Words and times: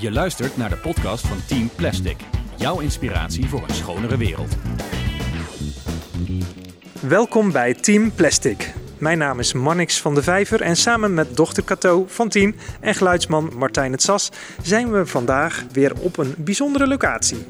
Je 0.00 0.12
luistert 0.12 0.56
naar 0.56 0.68
de 0.68 0.76
podcast 0.76 1.26
van 1.26 1.36
Team 1.46 1.70
Plastic. 1.76 2.16
Jouw 2.56 2.80
inspiratie 2.80 3.48
voor 3.48 3.62
een 3.68 3.74
schonere 3.74 4.16
wereld. 4.16 4.56
Welkom 7.00 7.52
bij 7.52 7.74
Team 7.74 8.12
Plastic. 8.14 8.74
Mijn 8.98 9.18
naam 9.18 9.38
is 9.38 9.52
Mannix 9.52 10.00
van 10.00 10.14
de 10.14 10.22
Vijver 10.22 10.60
en 10.60 10.76
samen 10.76 11.14
met 11.14 11.36
dochter 11.36 11.64
Cato 11.64 12.04
van 12.08 12.28
Team 12.28 12.54
en 12.80 12.94
geluidsman 12.94 13.50
Martijn 13.56 13.92
het 13.92 14.02
Sas 14.02 14.30
zijn 14.62 14.92
we 14.92 15.06
vandaag 15.06 15.64
weer 15.72 15.92
op 16.00 16.16
een 16.16 16.34
bijzondere 16.36 16.86
locatie. 16.86 17.46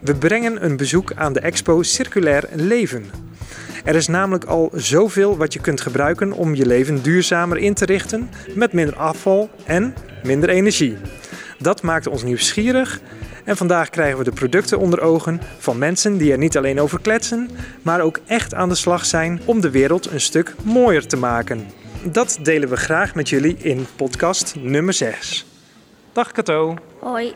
We 0.00 0.14
brengen 0.14 0.64
een 0.64 0.76
bezoek 0.76 1.12
aan 1.14 1.32
de 1.32 1.40
expo 1.40 1.82
Circulair 1.82 2.48
Leven. 2.52 3.04
Er 3.84 3.94
is 3.94 4.06
namelijk 4.06 4.44
al 4.44 4.70
zoveel 4.74 5.36
wat 5.36 5.52
je 5.52 5.60
kunt 5.60 5.80
gebruiken 5.80 6.32
om 6.32 6.54
je 6.54 6.66
leven 6.66 7.02
duurzamer 7.02 7.58
in 7.58 7.74
te 7.74 7.84
richten 7.84 8.30
met 8.54 8.72
minder 8.72 8.96
afval 8.96 9.50
en 9.64 9.94
minder 10.22 10.48
energie. 10.48 10.96
Dat 11.58 11.82
maakt 11.82 12.06
ons 12.06 12.22
nieuwsgierig 12.22 13.00
en 13.44 13.56
vandaag 13.56 13.90
krijgen 13.90 14.18
we 14.18 14.24
de 14.24 14.32
producten 14.32 14.78
onder 14.78 15.00
ogen 15.00 15.40
van 15.58 15.78
mensen 15.78 16.16
die 16.16 16.32
er 16.32 16.38
niet 16.38 16.56
alleen 16.56 16.80
over 16.80 17.00
kletsen, 17.00 17.50
maar 17.82 18.00
ook 18.00 18.20
echt 18.26 18.54
aan 18.54 18.68
de 18.68 18.74
slag 18.74 19.04
zijn 19.04 19.40
om 19.44 19.60
de 19.60 19.70
wereld 19.70 20.10
een 20.10 20.20
stuk 20.20 20.54
mooier 20.64 21.06
te 21.06 21.16
maken. 21.16 21.66
Dat 22.02 22.38
delen 22.42 22.68
we 22.68 22.76
graag 22.76 23.14
met 23.14 23.28
jullie 23.28 23.56
in 23.56 23.86
podcast 23.96 24.54
nummer 24.58 24.94
6. 24.94 25.46
Dag 26.12 26.32
Kato. 26.32 26.76
Hoi. 26.98 27.34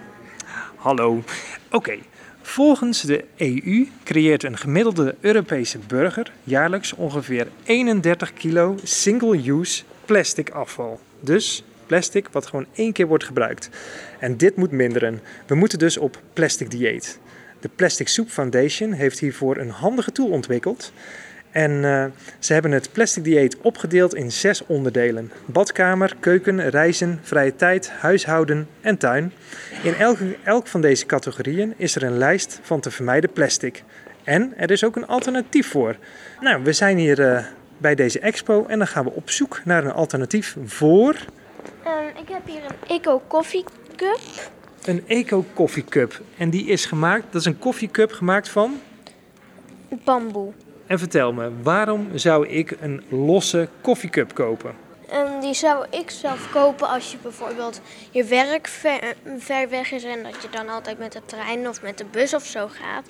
Hallo. 0.77 1.23
Oké. 1.71 1.99
Volgens 2.43 3.01
de 3.01 3.25
EU 3.37 3.89
creëert 4.05 4.43
een 4.45 4.57
gemiddelde 4.57 5.15
Europese 5.21 5.79
burger 5.87 6.33
jaarlijks 6.45 6.95
ongeveer 6.95 7.49
31 7.65 8.33
kilo 8.33 8.77
single-use 8.83 9.83
plastic 10.05 10.51
afval. 10.51 11.01
Dus 11.21 11.65
plastic 11.93 12.29
wat 12.29 12.47
gewoon 12.47 12.67
één 12.75 12.93
keer 12.93 13.07
wordt 13.07 13.25
gebruikt. 13.25 13.69
En 14.19 14.37
dit 14.37 14.57
moet 14.57 14.71
minderen. 14.71 15.21
We 15.47 15.55
moeten 15.55 15.79
dus 15.79 15.97
op 15.97 16.21
plastic 16.33 16.71
dieet. 16.71 17.19
De 17.61 17.69
Plastic 17.77 18.09
Soup 18.09 18.29
Foundation 18.29 18.93
heeft 18.93 19.19
hiervoor 19.19 19.57
een 19.57 19.71
handige 19.71 20.13
tool 20.13 20.29
ontwikkeld. 20.29 20.93
En 21.51 21.71
uh, 21.71 22.05
ze 22.39 22.53
hebben 22.53 22.71
het 22.71 22.93
plastic 22.93 23.25
dieet 23.25 23.57
opgedeeld 23.61 24.15
in 24.15 24.33
zes 24.33 24.67
onderdelen: 24.67 25.33
badkamer, 25.45 26.17
keuken, 26.21 26.71
reizen, 26.71 27.19
vrije 27.23 27.57
tijd, 27.57 27.91
huishouden 27.91 28.69
en 28.81 28.97
tuin. 28.97 29.33
In 29.83 29.95
elk, 29.95 30.19
elk 30.45 30.67
van 30.67 30.81
deze 30.81 31.07
categorieën 31.07 31.75
is 31.77 31.95
er 31.95 32.03
een 32.03 32.19
lijst 32.19 32.61
van 32.63 32.81
te 32.81 32.91
vermijden 32.91 33.33
plastic. 33.33 33.83
En 34.25 34.53
er 34.57 34.71
is 34.71 34.85
ook 34.85 34.97
een 34.97 35.07
alternatief 35.07 35.71
voor. 35.71 35.97
Nou, 36.41 36.63
we 36.65 36.73
zijn 36.73 36.97
hier 36.97 37.19
uh, 37.19 37.45
bij 37.79 37.95
deze 37.95 38.21
expo 38.21 38.67
en 38.67 38.79
dan 38.79 38.87
gaan 38.87 39.05
we 39.05 39.11
op 39.11 39.31
zoek 39.31 39.61
naar 39.65 39.85
een 39.85 39.93
alternatief 39.93 40.57
voor. 40.65 41.17
Um, 41.87 42.23
ik 42.23 42.29
heb 42.29 42.47
hier 42.47 42.63
een 42.65 42.97
Eco 42.97 43.23
Coffee 43.29 43.65
Cup. 43.97 44.21
Een 44.85 45.05
Eco 45.07 45.45
Coffee 45.55 45.85
Cup. 45.85 46.21
En 46.37 46.51
die 46.51 46.67
is 46.67 46.87
gemaakt, 46.87 47.25
dat 47.31 47.41
is 47.41 47.47
een 47.47 47.59
koffiecup 47.59 48.13
gemaakt 48.13 48.49
van? 48.49 48.81
Bamboe. 49.89 50.53
En 50.87 50.99
vertel 50.99 51.33
me, 51.33 51.51
waarom 51.63 52.09
zou 52.15 52.49
ik 52.49 52.77
een 52.81 53.03
losse 53.09 53.69
koffiecup 53.81 54.35
kopen? 54.35 54.75
Um, 55.15 55.41
die 55.41 55.55
zou 55.55 55.87
ik 55.91 56.11
zelf 56.11 56.51
kopen 56.51 56.89
als 56.89 57.11
je 57.11 57.17
bijvoorbeeld 57.23 57.81
je 58.11 58.25
werk 58.25 58.69
ver, 58.69 59.15
ver, 59.39 59.69
weg 59.69 59.93
is 59.93 60.05
en 60.05 60.23
dat 60.23 60.43
je 60.43 60.49
dan 60.51 60.69
altijd 60.69 60.99
met 60.99 61.13
de 61.13 61.21
trein 61.25 61.69
of 61.69 61.83
met 61.83 61.99
de 61.99 62.05
bus 62.11 62.35
of 62.35 62.45
zo 62.45 62.69
gaat. 62.69 63.07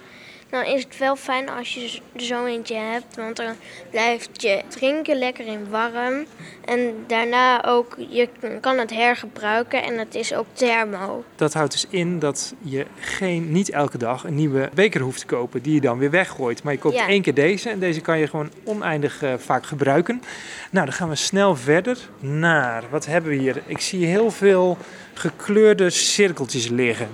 Dan 0.53 0.65
is 0.65 0.83
het 0.85 0.99
wel 0.99 1.17
fijn 1.17 1.49
als 1.49 1.75
je 1.75 2.01
er 2.17 2.23
zo 2.23 2.45
eentje 2.45 2.75
hebt, 2.75 3.17
want 3.17 3.37
dan 3.37 3.55
blijft 3.91 4.43
je 4.43 4.63
drinken 4.69 5.19
lekker 5.19 5.47
in 5.47 5.71
warm. 5.71 6.25
En 6.65 6.95
daarna 7.07 7.65
ook, 7.65 7.97
je 8.09 8.29
kan 8.61 8.79
het 8.79 8.91
hergebruiken 8.91 9.83
en 9.83 9.99
het 9.99 10.15
is 10.15 10.35
ook 10.35 10.47
thermo. 10.53 11.25
Dat 11.37 11.53
houdt 11.53 11.73
dus 11.73 11.87
in 11.91 12.19
dat 12.19 12.55
je 12.61 12.87
geen, 13.01 13.53
niet 13.53 13.71
elke 13.71 13.99
dag 13.99 14.25
een 14.25 14.35
nieuwe 14.35 14.71
beker 14.75 15.01
hoeft 15.01 15.21
te 15.21 15.27
kopen 15.27 15.63
die 15.63 15.75
je 15.75 15.81
dan 15.81 15.99
weer 15.99 16.11
weggooit. 16.11 16.63
Maar 16.63 16.73
je 16.73 16.79
koopt 16.79 16.95
Ja. 16.95 17.09
één 17.09 17.23
keer 17.23 17.35
deze 17.35 17.71
en 17.71 17.79
deze 17.79 18.01
kan 18.01 18.19
je 18.19 18.27
gewoon 18.27 18.51
oneindig 18.65 19.23
eh, 19.23 19.35
vaak 19.39 19.67
gebruiken. 19.67 20.23
Nou, 20.71 20.85
dan 20.87 20.95
gaan 20.95 21.09
we 21.09 21.15
snel 21.17 21.57
verder 21.57 21.99
naar, 22.19 22.85
wat 22.91 23.07
hebben 23.07 23.31
we 23.31 23.37
hier? 23.37 23.63
Ik 23.67 23.81
zie 23.81 24.07
heel 24.07 24.31
veel 24.31 24.77
gekleurde 25.15 25.91
cirkeltjes 25.91 26.69
liggen. 26.69 27.09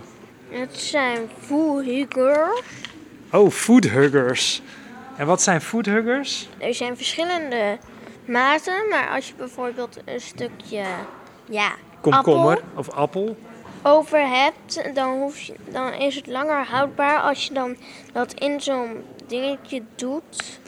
Het 0.51 0.77
zijn 0.79 1.19
Fullhuggers. 1.41 2.61
Oh, 3.33 3.51
foodhuggers. 3.51 4.63
En 5.17 5.27
wat 5.27 5.43
zijn 5.43 5.61
foodhuggers? 5.61 6.49
Er 6.59 6.75
zijn 6.75 6.97
verschillende 6.97 7.79
maten, 8.25 8.89
maar 8.91 9.09
als 9.09 9.29
je 9.29 9.35
bijvoorbeeld 9.37 9.99
een 10.05 10.21
stukje 10.21 10.85
ja, 11.49 11.73
Komkommer 12.01 12.57
appel 12.57 12.69
of 12.75 12.91
appel. 12.91 13.37
over 13.83 14.29
hebt, 14.29 14.95
dan, 14.95 15.19
hoef 15.19 15.41
je, 15.41 15.55
dan 15.71 15.93
is 15.93 16.15
het 16.15 16.27
langer 16.27 16.65
houdbaar 16.67 17.21
als 17.21 17.47
je 17.47 17.55
dan 17.55 17.77
dat 18.13 18.33
in 18.33 18.61
zo'n 18.61 19.05
dingetje 19.27 19.83
doet. 19.97 20.59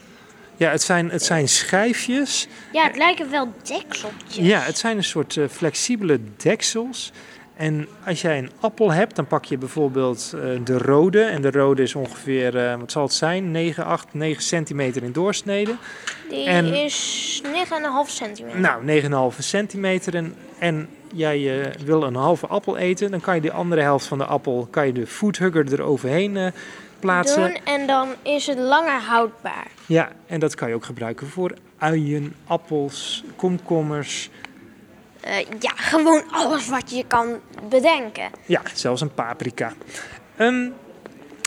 Ja, 0.56 0.70
het 0.70 0.82
zijn, 0.82 1.10
het 1.10 1.22
zijn 1.22 1.48
schijfjes. 1.48 2.48
Ja, 2.72 2.82
het 2.84 2.96
lijken 2.96 3.30
wel 3.30 3.52
dekseltjes. 3.62 4.46
Ja, 4.46 4.60
het 4.60 4.78
zijn 4.78 4.96
een 4.96 5.04
soort 5.04 5.36
eh, 5.36 5.44
flexibele 5.48 6.20
deksels. 6.36 7.12
En 7.60 7.88
als 8.06 8.20
jij 8.20 8.38
een 8.38 8.50
appel 8.60 8.92
hebt, 8.92 9.16
dan 9.16 9.26
pak 9.26 9.44
je 9.44 9.58
bijvoorbeeld 9.58 10.32
eh, 10.34 10.40
de 10.64 10.78
rode. 10.78 11.22
En 11.22 11.42
de 11.42 11.50
rode 11.50 11.82
is 11.82 11.94
ongeveer, 11.94 12.56
eh, 12.56 12.78
wat 12.78 12.92
zal 12.92 13.02
het 13.02 13.12
zijn, 13.12 13.50
9, 13.50 13.84
8, 13.84 14.06
9 14.14 14.42
centimeter 14.42 15.02
in 15.02 15.12
doorsnede. 15.12 15.76
Die 16.28 16.46
En- 16.46 16.74
is 16.74 17.42
9,5 17.52 18.10
centimeter. 18.10 18.60
Nou, 18.60 18.84
9,5 18.84 19.42
centimeter. 19.42 20.14
En, 20.14 20.34
en 20.58 20.88
jij 21.14 21.60
eh, 21.60 21.72
wil 21.84 22.02
een 22.02 22.14
halve 22.14 22.46
appel 22.46 22.76
eten, 22.76 23.10
dan 23.10 23.20
kan 23.20 23.34
je 23.34 23.40
de 23.40 23.52
andere 23.52 23.80
helft 23.82 24.06
van 24.06 24.18
de 24.18 24.24
appel, 24.24 24.68
kan 24.70 24.86
je 24.86 24.92
de 24.92 25.06
foodhugger 25.06 25.72
eroverheen 25.72 26.52
plaatsen. 26.98 27.42
doen 27.42 27.58
en 27.64 27.86
dan 27.86 28.08
is 28.22 28.46
het 28.46 28.58
langer 28.58 29.00
houdbaar. 29.00 29.66
Ja, 29.86 30.12
en 30.26 30.40
dat 30.40 30.54
kan 30.54 30.68
je 30.68 30.74
ook 30.74 30.84
gebruiken 30.84 31.26
voor 31.26 31.54
uien, 31.78 32.34
appels, 32.46 33.24
komkommers. 33.36 34.30
Eh, 35.20 35.46
ja, 35.60 35.72
gewoon 35.74 36.22
alles 36.30 36.68
wat 36.68 36.90
je 36.90 37.04
kan 37.06 37.40
bedenken. 37.68 38.30
Ja, 38.46 38.62
zelfs 38.74 39.00
een 39.00 39.14
paprika. 39.14 39.72
Ehm, 40.36 40.68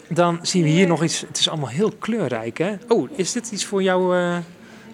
dan 0.07 0.39
zien 0.41 0.63
we 0.63 0.69
hier 0.69 0.87
nog 0.87 1.03
iets. 1.03 1.21
Het 1.21 1.37
is 1.37 1.49
allemaal 1.49 1.69
heel 1.69 1.91
kleurrijk, 1.99 2.57
hè? 2.57 2.75
Oh, 2.87 3.09
is 3.15 3.31
dit 3.31 3.51
iets 3.51 3.65
voor 3.65 3.83
jouw 3.83 4.13
eh, 4.13 4.37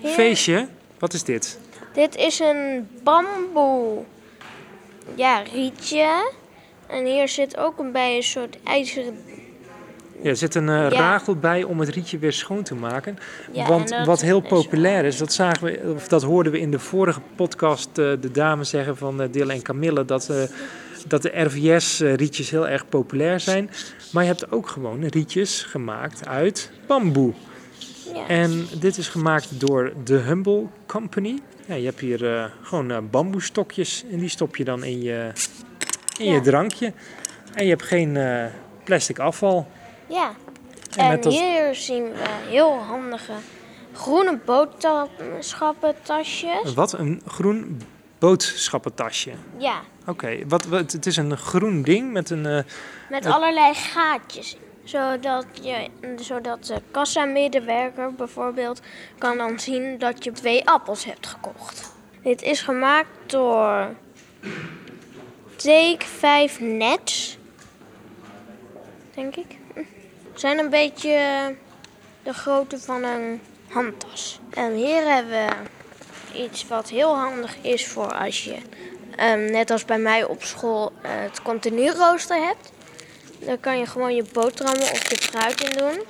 feestje? 0.04 0.68
Wat 1.00 1.14
is 1.14 1.24
dit? 1.24 1.60
Dit 1.94 2.16
is 2.16 2.40
een 2.40 2.88
bamboe 3.04 4.04
ja, 5.16 5.44
rietje. 5.54 6.32
En 6.88 7.06
hier 7.06 7.28
zit 7.28 7.58
ook 7.58 7.80
een 7.80 7.92
bij 7.92 8.16
een 8.16 8.24
soort 8.24 8.58
ijzeren... 8.64 9.18
Ja, 10.22 10.30
er 10.30 10.35
zit 10.35 10.56
een 10.56 10.69
eh, 10.69 10.75
Ja. 10.75 10.90
ragel 10.90 11.35
bij 11.35 11.63
om 11.63 11.80
het 11.80 11.90
rietje 11.90 12.18
weer 12.18 12.34
schoon 12.34 12.63
te 12.63 12.75
maken. 12.75 13.18
Ja, 13.52 13.68
Want 13.68 13.90
dat 13.90 14.06
wat 14.06 14.22
heel 14.22 14.40
populair 14.40 15.06
is, 15.06 15.18
dat, 15.18 15.34
zagen 15.34 15.63
we, 15.63 15.94
of 15.96 16.07
dat 16.07 16.24
hoorden 16.24 16.52
we 16.52 16.59
in 16.59 16.72
de 16.72 16.80
vorige 16.80 17.22
podcast 17.35 17.88
eh, 17.88 17.94
de 17.96 18.31
dames 18.31 18.69
zeggen 18.69 18.97
van 18.97 19.22
uh, 19.22 19.28
Dille 19.31 19.53
en 19.53 19.62
Camille, 19.62 20.06
dat, 20.06 20.31
dat 21.07 21.22
de 21.22 21.41
RVS-rietjes 21.41 22.50
heel 22.50 22.68
erg 22.68 22.90
populair 22.90 23.40
zijn. 23.40 23.69
Maar 24.12 24.24
je 24.24 24.30
hebt 24.30 24.52
ook 24.52 24.68
gewoon 24.68 25.06
rietjes 25.06 25.63
gemaakt 25.63 26.28
uit 26.28 26.72
bamboe. 26.88 27.34
Ja. 28.13 28.28
En 28.28 28.68
dit 28.80 28.97
is 28.97 29.07
gemaakt 29.07 29.59
door 29.59 29.94
de 30.03 30.18
Humble 30.18 30.66
Company. 30.86 31.40
Ja, 31.66 31.75
je 31.75 31.86
hebt 31.86 32.00
hier 32.00 32.51
gewoon 32.62 33.09
bamboestokjes 33.09 34.03
en 34.12 34.19
die 34.19 34.30
stop 34.30 34.56
je 34.56 34.63
dan 34.63 34.84
in 34.84 35.01
je, 35.01 35.31
in 36.18 36.31
je 36.31 36.41
drankje. 36.41 36.94
En 37.53 37.63
je 37.63 37.69
hebt 37.69 37.84
geen 37.84 38.18
plastic 38.84 39.19
afval. 39.19 39.68
Ja. 40.09 40.34
En 40.97 40.97
En 40.97 41.08
met 41.09 41.24
dat- 41.24 41.34
hier 41.34 41.75
zien 41.75 42.03
we 42.12 42.25
heel 42.47 42.78
handige 42.78 43.34
groene 43.94 44.40
boodschappentasjes. 44.46 46.74
Wat? 46.74 46.94
Een 46.94 47.22
groen 47.28 47.81
boodschappentasje. 48.19 49.31
Ja, 49.57 49.80
Oké, 50.07 50.38
wat, 50.48 50.66
wat, 50.66 50.92
het 50.92 51.06
is 51.06 51.18
een 51.18 51.38
groen 51.38 51.81
ding 51.81 52.12
met 52.12 52.30
een... 52.30 52.45
eh, 52.45 52.60
met 53.10 53.25
allerlei 53.25 53.74
gaatjes. 53.74 54.57
Zodat, 54.84 55.45
je, 55.62 55.88
zodat 56.16 56.66
de 56.66 56.81
kassamedewerker 56.92 58.13
bijvoorbeeld 58.13 58.81
kan 59.18 59.38
dan 59.38 59.60
zien 59.60 59.98
dat 59.98 60.24
je 60.24 60.31
twee 60.31 60.69
appels 60.69 61.06
hebt 61.06 61.28
gekocht. 61.28 61.94
Dit 62.24 62.42
is 62.42 62.62
gemaakt 62.62 63.10
door 63.25 63.88
Take 65.56 66.06
5 66.06 66.60
Nets. 66.60 67.38
Denk 69.16 69.36
ik. 69.36 69.57
Zijn 70.39 70.59
een 70.59 70.69
beetje 70.69 71.56
de 72.24 72.33
grootte 72.33 72.80
van 72.80 73.03
een 73.03 73.41
handtas. 73.69 74.39
En 74.50 74.74
hier 74.74 75.13
hebben 75.13 75.47
we 76.31 76.39
iets 76.44 76.68
wat 76.68 76.89
heel 76.89 77.15
handig 77.15 77.56
is 77.62 77.88
voor 77.88 78.13
als 78.13 78.44
je, 78.44 78.57
ehm, 79.15 79.51
net 79.51 79.71
als 79.71 79.86
bij 79.86 80.00
mij 80.00 80.24
op 80.24 80.44
school, 80.44 80.91
eh, 81.01 81.12
het 81.12 81.41
continu 81.41 81.89
rooster 81.89 82.38
hebt. 82.45 82.71
Daar 83.39 83.57
kan 83.57 83.77
je 83.77 83.86
gewoon 83.86 84.15
je 84.15 84.24
boterhammen 84.33 84.91
of 84.91 85.09
je 85.09 85.18
fruit 85.18 85.63
in 85.63 85.77
doen. 85.77 86.03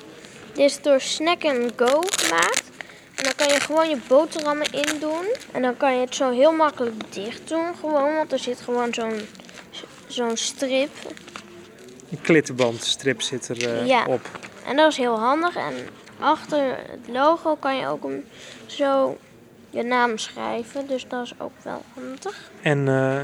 Dit 0.53 0.65
is 0.65 0.81
door 0.81 1.01
Snack 1.01 1.41
Go 1.75 2.01
gemaakt. 2.09 2.63
En 3.15 3.23
dan 3.23 3.35
kan 3.35 3.47
je 3.47 3.59
gewoon 3.59 3.89
je 3.89 3.97
boterhammen 4.07 4.71
in 4.71 4.99
doen. 4.99 5.25
En 5.51 5.61
dan 5.61 5.77
kan 5.77 5.93
je 5.93 5.99
het 5.99 6.15
zo 6.15 6.31
heel 6.31 6.51
makkelijk 6.51 7.13
dicht 7.13 7.47
doen. 7.47 7.75
Gewoon, 7.79 8.15
want 8.15 8.31
er 8.31 8.39
zit 8.39 8.61
gewoon 8.61 8.93
zo'n 8.93 9.27
zo'n 10.07 10.37
strip. 10.37 10.91
Een 12.11 12.21
klittenbandstrip 12.21 13.21
zit 13.21 13.47
er 13.47 13.69
eh, 13.79 13.87
Ja. 13.87 14.05
op. 14.05 14.21
En 14.65 14.75
dat 14.75 14.91
is 14.91 14.97
heel 14.97 15.19
handig. 15.19 15.55
En 15.55 15.73
achter 16.19 16.59
het 16.67 17.07
logo 17.07 17.55
kan 17.55 17.77
je 17.77 17.87
ook 17.87 18.03
een, 18.03 18.25
zo 18.65 19.17
je 19.69 19.83
naam 19.83 20.17
schrijven. 20.17 20.87
Dus 20.87 21.05
dat 21.07 21.25
is 21.25 21.33
ook 21.37 21.51
wel 21.63 21.81
handig. 21.93 22.51
En, 22.61 22.87
eh, 22.87 23.17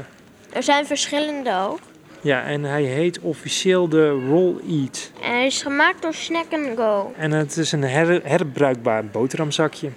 Er 0.52 0.62
zijn 0.62 0.86
verschillende 0.86 1.54
ook. 1.68 1.78
ja, 2.20 2.42
en 2.42 2.62
hij 2.62 2.82
heet 2.82 3.20
officieel 3.20 3.88
de 3.88 4.08
Roll 4.10 4.56
Eat. 4.68 5.10
En 5.22 5.30
hij 5.32 5.46
is 5.46 5.62
gemaakt 5.62 6.02
door 6.02 6.14
Snack 6.14 6.46
Go. 6.76 7.12
En 7.16 7.30
het 7.30 7.56
is 7.56 7.72
een 7.72 7.82
her- 7.82 8.20
herbruikbaar 8.24 9.06
boterhamzakje. 9.06 9.90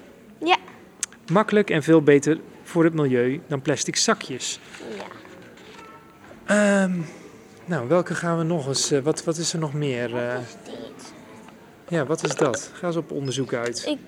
Ja. 0.43 0.57
Makkelijk 1.31 1.69
en 1.69 1.83
veel 1.83 2.01
beter 2.01 2.39
voor 2.63 2.83
het 2.83 2.93
milieu 2.93 3.41
dan 3.47 3.61
plastic 3.61 3.95
zakjes. 3.95 4.59
ja. 4.97 5.03
Ehm, 6.45 6.91
nou, 7.69 7.87
welke 7.87 8.15
gaan 8.15 8.37
we 8.37 8.43
nog 8.43 8.67
eens... 8.67 8.91
eh, 8.91 8.99
wat, 8.99 9.23
wat 9.23 9.37
is 9.37 9.53
er 9.53 9.59
nog 9.59 9.73
meer? 9.73 10.15
eh? 10.17 10.37
Dit. 10.63 11.13
ja, 11.87 12.05
wat 12.05 12.23
is 12.23 12.35
dat? 12.35 12.71
Ga 12.73 12.87
eens 12.87 12.95
op 12.95 13.11
onderzoek 13.11 13.53
uit. 13.53 13.85
Ik- 13.87 13.99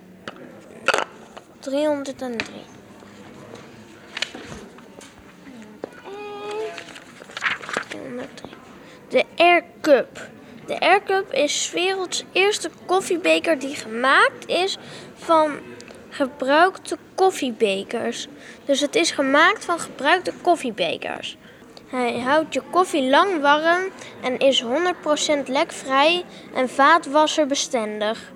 303. 1.60 2.62
De 9.10 9.24
Air 9.38 9.64
Cup. 9.82 10.30
De 10.66 10.80
Air 10.80 11.04
Cup 11.04 11.34
is 11.34 11.72
werelds 11.74 12.24
eerste 12.32 12.70
koffiebeker 12.86 13.60
die 13.60 13.76
gemaakt 13.76 14.48
is 14.48 14.78
van 15.16 15.52
gebruikte 16.10 16.98
koffiebekers. 17.16 18.28
Dus 18.66 18.80
het 18.80 18.96
is 18.96 19.12
gemaakt 19.12 19.66
van 19.66 19.80
gebruikte 19.80 20.34
koffiebekers. 20.42 21.38
Hij 21.92 22.20
houdt 22.20 22.54
je 22.54 22.62
koffie 22.72 23.10
lang 23.10 23.42
warm 23.42 23.84
en 24.22 24.38
is 24.38 24.64
100% 24.64 24.68
lekvrij 25.46 26.24
en 26.56 26.70
vaatwasserbestendig. 26.70 28.32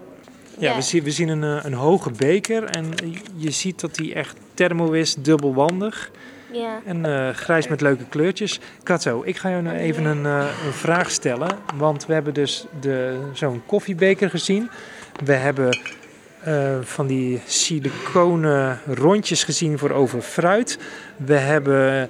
Ja, 0.57 0.69
Ja. 0.69 0.75
We, 0.75 0.81
zien, 0.81 1.04
we 1.04 1.12
zien 1.12 1.30
een, 1.30 1.44
eh, 1.44 1.66
een 1.66 1.74
hoge 1.74 2.12
beker 2.12 2.63
en 2.63 2.94
je 3.36 3.52
ziet 3.52 3.80
dat 3.80 3.96
die 3.96 4.13
echt 4.13 4.38
thermo 4.54 4.92
is, 4.92 5.16
dubbelwandig. 5.16 6.12
Ja. 6.56 6.81
En 6.86 7.06
eh, 7.06 7.30
grijs 7.36 7.68
met 7.68 7.81
leuke 7.81 8.06
kleurtjes. 8.10 8.60
Katzo, 8.84 9.22
ik 9.25 9.38
ga 9.38 9.50
jou 9.50 9.62
nou 9.62 9.78
even 9.78 10.06
een, 10.06 10.25
eh, 10.25 10.48
een 10.66 10.74
vraag 10.74 11.12
stellen. 11.12 11.58
Want 11.75 12.06
we 12.06 12.13
hebben 12.13 12.34
dus 12.34 12.66
de, 12.81 13.19
zo'n 13.34 13.62
koffiebeker 13.66 14.30
gezien. 14.30 14.69
We 15.24 15.34
hebben 15.34 15.80
eh, 16.44 16.78
van 16.81 17.08
die 17.08 17.42
siliconen 17.46 18.80
rondjes 18.86 19.44
gezien 19.44 19.78
voor 19.78 19.92
over 19.92 20.22
fruit. 20.22 20.80
We 21.18 21.34
hebben 21.34 22.10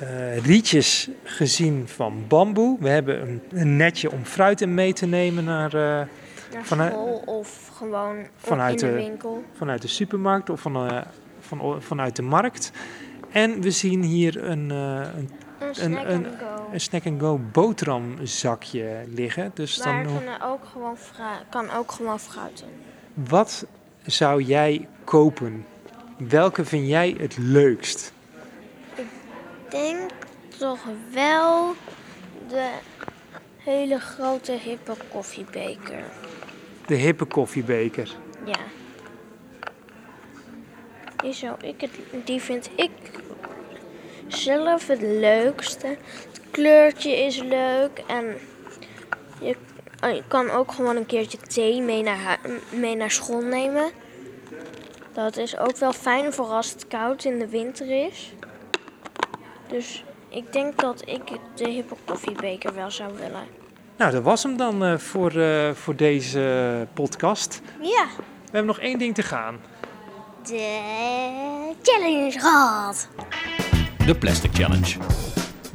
eh, 0.00 0.38
rietjes 0.44 1.08
gezien 1.22 1.88
van 1.88 2.24
bamboe. 2.28 2.76
We 2.80 2.88
hebben 2.88 3.20
een, 3.22 3.42
een 3.52 3.76
netje 3.76 4.10
om 4.12 4.24
fruit 4.24 4.60
in 4.60 4.74
mee 4.74 4.92
te 4.92 5.06
nemen 5.06 5.44
naar, 5.44 5.74
eh, 5.74 5.80
Naar 5.80 6.64
Vanuit- 6.64 6.92
school 6.92 7.22
of 7.26 7.70
gewoon 7.76 8.16
vanuit 8.36 8.82
in 8.82 8.88
de 8.88 8.94
de- 8.94 9.02
winkel. 9.02 9.44
vanuit 9.56 9.82
de 9.82 9.88
supermarkt 9.88 10.50
of 10.50 10.60
van, 10.60 10.76
eh, 10.90 11.00
van, 11.40 11.82
vanuit 11.82 12.16
de 12.16 12.22
markt. 12.22 12.72
En 13.32 13.60
we 13.60 13.70
zien 13.70 14.02
hier 14.02 14.44
een, 14.44 14.70
een 14.70 15.30
Een 15.58 15.74
snack 15.74 16.04
een- 16.08 16.26
and 16.26 16.26
go. 16.40 16.68
een 16.72 16.80
snack-and-go 16.80 17.40
boterhamzakje 17.52 19.04
liggen. 19.08 19.50
Dus 19.54 19.84
Maar 19.84 20.04
dan, 20.04 20.16
kunnen 20.16 20.40
ook 20.42 20.64
gewoon 20.72 20.96
kan 21.50 21.70
ook 21.70 21.92
gewoon 21.92 22.20
fruit 22.20 22.60
in. 22.66 23.24
wat 23.28 23.66
zou 24.06 24.42
jij 24.42 24.88
kopen? 25.04 25.64
Welke 26.28 26.64
vind 26.64 26.88
jij 26.88 27.14
het 27.18 27.36
leukst? 27.38 28.12
Ik 29.74 29.80
denk 29.80 30.10
toch 30.58 30.84
wel 31.12 31.74
de 32.48 32.70
hele 33.56 34.00
grote 34.00 34.52
hippe 34.52 34.92
koffiebeker. 35.10 36.04
De 36.86 36.94
hippe 36.94 37.24
koffiebeker. 37.24 38.10
Ja. 38.44 38.58
Die, 41.16 41.32
zou 41.32 41.56
ik 41.60 41.80
het, 41.80 41.90
die 42.24 42.40
vind 42.40 42.70
ik 42.76 42.90
zelf 44.26 44.86
het 44.86 45.00
leukste. 45.00 45.86
Het 45.86 46.40
kleurtje 46.50 47.16
is 47.16 47.42
leuk 47.42 48.04
en 48.06 48.38
je, 49.40 49.56
oh, 50.04 50.14
je 50.14 50.22
kan 50.28 50.50
ook 50.50 50.72
gewoon 50.72 50.96
een 50.96 51.06
keertje 51.06 51.38
thee 51.38 51.80
mee 51.80 52.02
naar, 52.02 52.40
mee 52.70 52.96
naar 52.96 53.10
school 53.10 53.40
nemen. 53.40 53.90
Dat 55.12 55.36
is 55.36 55.58
ook 55.58 55.76
wel 55.76 55.92
fijn 55.92 56.32
voor 56.32 56.46
als 56.46 56.70
het 56.70 56.86
koud 56.88 57.24
in 57.24 57.38
de 57.38 57.48
winter 57.48 58.06
is. 58.06 58.32
Dus 59.74 60.04
ik 60.28 60.52
denk 60.52 60.80
dat 60.80 61.02
ik 61.06 61.22
de 61.54 61.68
hippe 61.68 61.94
koffiebeker 62.04 62.74
wel 62.74 62.90
zou 62.90 63.12
willen. 63.18 63.42
Nou, 63.96 64.12
dat 64.12 64.22
was 64.22 64.42
hem 64.42 64.56
dan 64.56 64.84
eh, 64.84 64.98
voor, 64.98 65.30
eh, 65.30 65.70
voor 65.70 65.96
deze 65.96 66.86
podcast. 66.92 67.60
Ja, 67.80 68.06
We 68.16 68.50
hebben 68.50 68.66
nog 68.66 68.78
één 68.78 68.98
ding 68.98 69.14
te 69.14 69.22
gaan. 69.22 69.60
de 70.42 71.72
challenge 71.82 72.40
gehad. 72.40 73.08
De 74.06 74.14
Plastic 74.14 74.50
Challenge. 74.54 74.98